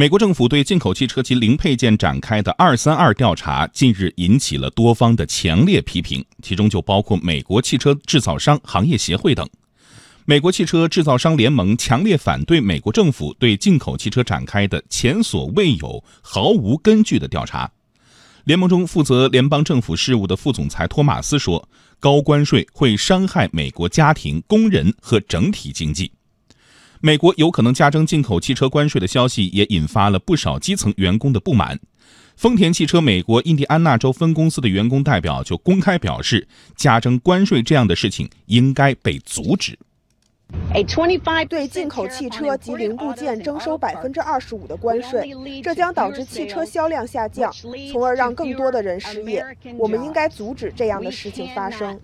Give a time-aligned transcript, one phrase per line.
[0.00, 9.46] 美国政府对进口汽车及零配件展开的“二三二”调查，近日引起了多方的强烈批评，其中就包括美国汽车制造商行业协会等。
[10.24, 17.70] 美国汽车制造商联盟强烈反对美国政府对进口汽车展开的前所未有、毫无根据的调查。
[18.44, 21.68] 联盟中负责联邦政府事务的副总裁托马斯说
[22.00, 26.10] ：“高关税会伤害美国家庭、工人和整体经济。”
[27.02, 31.80] 美国有可能加征进口汽车关税的消息也引发了不少基层员工的不满。
[32.36, 39.78] 丰田汽车美国印第安纳州分公司的员工代表就公开表示，加征关税这样的事情应该被阻止。
[41.48, 45.30] 对进口汽车及零部件征收百分之二十五的关税，
[45.62, 47.50] 这将导致汽车销量下降，
[47.90, 49.42] 从而让更多的人失业。
[49.78, 51.98] 我们应该阻止这样的事情发生。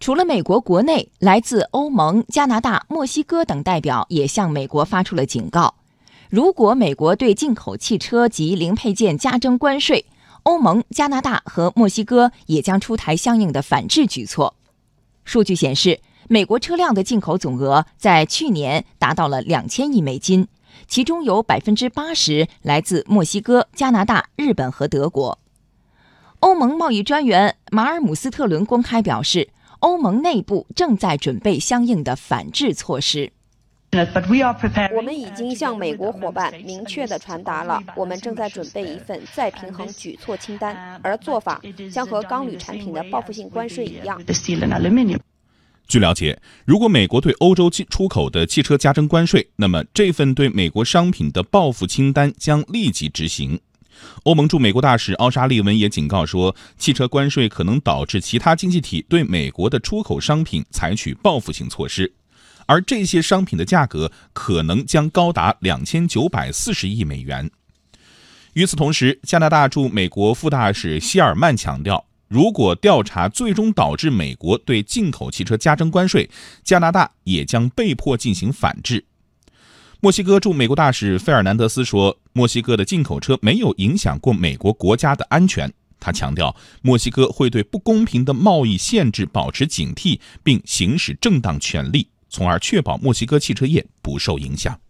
[0.00, 5.74] 除了美国国内，来自欧盟、加拿大、墨西哥等代表也向美国发出了警告：
[6.30, 10.06] 如果美国对进口汽车及零配件加征关税，
[10.44, 14.54] 欧盟、加拿大和墨西哥也将出台相应的反制举措。
[15.26, 20.48] 数据显示，美国车辆的进口总额在去年达到了两千亿美金，
[20.88, 25.38] 其中有百分之八十来自墨西哥、加拿大、日本和德国。
[26.38, 29.50] 欧盟贸易专员马尔姆斯特伦公开表示。
[29.80, 33.32] 欧盟内部正在准备相应的反制措施。
[34.94, 41.60] 我们已经向美国伙伴明确地传达了，我们正在准备一份再平衡举措清单，而做法
[41.92, 44.22] 将和钢铝产品的报复性关税一样。
[45.88, 53.58] 据了解，如果美国对欧洲出口的汽车加征关税，那么这份对美国商品的报复清单将立即执行。
[54.24, 62.12] 欧盟驻美国大使奥沙利文也警告说，汽车关税可能导致其他经济体对美国的出口商品采取报复性措施，
[62.66, 67.50] 而这些商品的价格可能将高达两千九百四十亿美元。
[68.54, 76.28] 与此同时，加拿大驻美国副大使希尔曼强调，如果调查最终导致美国对进口汽车加征关税，
[76.64, 79.04] 加拿大也将被迫进行反制。
[80.02, 94.80] 墨西哥驻美国大使费尔南德斯说：“墨西哥的进口车没有影响过美国国家的安全。”他强调，墨西哥会对不公平的贸易限制保持警惕，并行使正当权利，从而确保墨西哥汽车业不受影响。